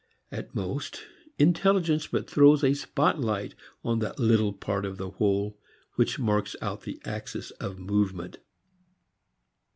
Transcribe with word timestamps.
At 0.31 0.55
most 0.55 1.03
intelligence 1.37 2.07
but 2.07 2.27
throws 2.27 2.63
a 2.63 2.73
spotlight 2.73 3.53
on 3.83 3.99
that 3.99 4.17
little 4.17 4.51
part 4.51 4.83
of 4.83 4.97
the 4.97 5.11
whole 5.11 5.59
which 5.93 6.17
marks 6.17 6.55
out 6.59 6.81
the 6.81 6.99
axis 7.05 7.51
of 7.61 7.77
movement. 7.77 8.39